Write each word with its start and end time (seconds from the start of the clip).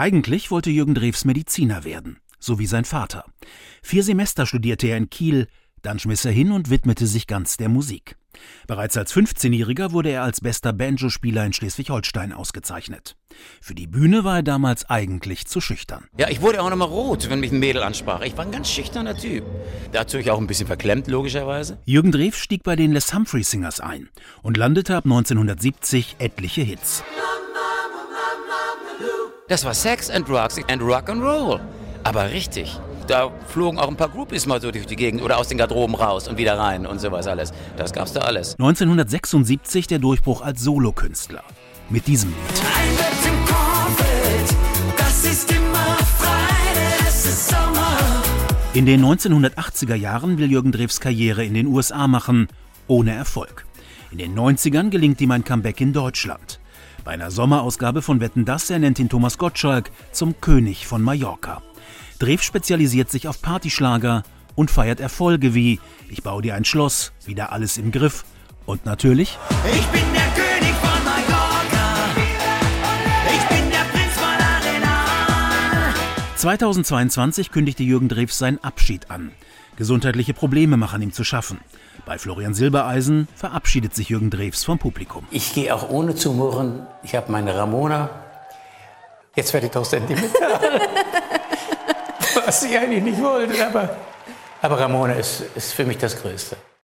Eigentlich 0.00 0.50
wollte 0.50 0.70
Jürgen 0.70 0.94
Drews 0.94 1.26
Mediziner 1.26 1.84
werden, 1.84 2.20
so 2.38 2.58
wie 2.58 2.64
sein 2.64 2.86
Vater. 2.86 3.26
Vier 3.82 4.02
Semester 4.02 4.46
studierte 4.46 4.86
er 4.86 4.96
in 4.96 5.10
Kiel, 5.10 5.46
dann 5.82 5.98
schmiss 5.98 6.24
er 6.24 6.32
hin 6.32 6.52
und 6.52 6.70
widmete 6.70 7.06
sich 7.06 7.26
ganz 7.26 7.58
der 7.58 7.68
Musik. 7.68 8.16
Bereits 8.66 8.96
als 8.96 9.14
15-Jähriger 9.14 9.92
wurde 9.92 10.08
er 10.08 10.22
als 10.22 10.40
bester 10.40 10.72
Banjo-Spieler 10.72 11.44
in 11.44 11.52
Schleswig-Holstein 11.52 12.32
ausgezeichnet. 12.32 13.18
Für 13.60 13.74
die 13.74 13.86
Bühne 13.86 14.24
war 14.24 14.36
er 14.36 14.42
damals 14.42 14.88
eigentlich 14.88 15.46
zu 15.46 15.60
schüchtern. 15.60 16.06
Ja, 16.16 16.30
ich 16.30 16.40
wurde 16.40 16.62
auch 16.62 16.70
nochmal 16.70 16.88
rot, 16.88 17.28
wenn 17.28 17.40
mich 17.40 17.52
ein 17.52 17.58
Mädel 17.58 17.82
ansprach. 17.82 18.22
Ich 18.22 18.38
war 18.38 18.46
ein 18.46 18.52
ganz 18.52 18.70
schüchterner 18.70 19.14
Typ. 19.14 19.44
Natürlich 19.92 20.30
auch 20.30 20.38
ein 20.38 20.46
bisschen 20.46 20.66
verklemmt, 20.66 21.08
logischerweise. 21.08 21.78
Jürgen 21.84 22.10
Drews 22.10 22.36
stieg 22.36 22.62
bei 22.62 22.74
den 22.74 22.92
Les 22.92 23.12
Humphrey 23.12 23.42
Singers 23.42 23.80
ein 23.80 24.08
und 24.40 24.56
landete 24.56 24.96
ab 24.96 25.04
1970 25.04 26.16
etliche 26.20 26.62
Hits. 26.62 27.04
Das 29.50 29.66
war 29.66 29.74
Sex 29.74 30.08
and 30.08 30.26
Drugs 30.26 30.58
and 30.68 30.80
Rock 30.80 31.10
and 31.10 31.22
Roll. 31.22 31.60
Aber 32.04 32.30
richtig 32.30 32.80
da 33.10 33.30
flogen 33.48 33.78
auch 33.78 33.88
ein 33.88 33.96
paar 33.96 34.08
Groupies 34.08 34.46
mal 34.46 34.60
so 34.60 34.70
durch 34.70 34.86
die 34.86 34.96
Gegend 34.96 35.22
oder 35.22 35.38
aus 35.38 35.48
den 35.48 35.58
Garderoben 35.58 35.96
raus 35.96 36.28
und 36.28 36.38
wieder 36.38 36.56
rein 36.58 36.86
und 36.86 37.00
sowas 37.00 37.26
alles. 37.26 37.52
Das 37.76 37.92
gab's 37.92 38.12
da 38.12 38.20
alles. 38.20 38.52
1976 38.52 39.88
der 39.88 39.98
Durchbruch 39.98 40.42
als 40.42 40.62
Solokünstler. 40.62 41.42
Mit 41.88 42.06
diesem 42.06 42.30
Lied. 42.30 42.62
Ein 42.76 42.96
Bett 42.96 43.26
im 43.26 43.44
Kornfeld, 43.46 44.56
das 44.96 45.24
ist 45.24 45.50
immer 45.50 45.96
frei, 46.18 47.08
es 47.08 47.26
ist 47.26 47.48
Sommer. 47.48 48.22
In 48.74 48.86
den 48.86 49.04
1980er 49.04 49.96
Jahren 49.96 50.38
will 50.38 50.50
Jürgen 50.50 50.70
Drews 50.70 51.00
Karriere 51.00 51.44
in 51.44 51.54
den 51.54 51.66
USA 51.66 52.06
machen, 52.06 52.46
ohne 52.86 53.12
Erfolg. 53.12 53.66
In 54.12 54.18
den 54.18 54.38
90ern 54.38 54.90
gelingt 54.90 55.20
ihm 55.20 55.32
ein 55.32 55.44
Comeback 55.44 55.80
in 55.80 55.92
Deutschland. 55.92 56.49
Bei 57.10 57.14
einer 57.14 57.32
Sommerausgabe 57.32 58.02
von 58.02 58.20
Wetten 58.20 58.44
Das 58.44 58.70
ernennt 58.70 59.00
ihn 59.00 59.08
Thomas 59.08 59.36
Gottschalk 59.36 59.90
zum 60.12 60.40
König 60.40 60.86
von 60.86 61.02
Mallorca. 61.02 61.60
Drew 62.20 62.38
spezialisiert 62.38 63.10
sich 63.10 63.26
auf 63.26 63.42
Partyschlager 63.42 64.22
und 64.54 64.70
feiert 64.70 65.00
Erfolge 65.00 65.52
wie 65.52 65.80
Ich 66.08 66.22
baue 66.22 66.40
dir 66.40 66.54
ein 66.54 66.64
Schloss, 66.64 67.10
wieder 67.26 67.50
alles 67.50 67.78
im 67.78 67.90
Griff 67.90 68.24
und 68.64 68.86
natürlich 68.86 69.36
Ich 69.76 69.86
bin 69.86 70.04
der 70.12 70.22
König 70.36 70.72
von 70.76 71.04
Mallorca. 71.04 72.10
Ich 73.26 73.56
bin 73.56 73.70
der 73.70 73.84
Prinz 73.90 74.14
von 74.14 74.84
Arenal. 74.86 75.94
2022 76.36 77.50
kündigte 77.50 77.82
Jürgen 77.82 78.08
Drews 78.08 78.38
seinen 78.38 78.62
Abschied 78.62 79.10
an. 79.10 79.32
Gesundheitliche 79.76 80.34
Probleme 80.34 80.76
machen 80.76 81.02
ihm 81.02 81.12
zu 81.12 81.24
schaffen. 81.24 81.58
Bei 82.06 82.18
Florian 82.18 82.54
Silbereisen 82.54 83.28
verabschiedet 83.34 83.94
sich 83.94 84.08
Jürgen 84.08 84.30
Drews 84.30 84.64
vom 84.64 84.78
Publikum. 84.78 85.26
Ich 85.30 85.54
gehe 85.54 85.74
auch 85.74 85.88
ohne 85.90 86.14
zu 86.14 86.32
murren. 86.32 86.86
Ich 87.02 87.14
habe 87.14 87.30
meine 87.32 87.56
Ramona. 87.56 88.10
Jetzt 89.34 89.52
werde 89.52 89.66
ich 89.66 89.72
doch 89.72 89.84
sentimental. 89.84 90.80
was 92.46 92.62
ich 92.62 92.76
eigentlich 92.76 93.02
nicht 93.02 93.22
wollte. 93.22 93.66
Aber, 93.66 93.96
aber 94.62 94.80
Ramona 94.80 95.14
ist, 95.14 95.42
ist 95.54 95.72
für 95.72 95.84
mich 95.84 95.98
das 95.98 96.20
Größte. 96.20 96.56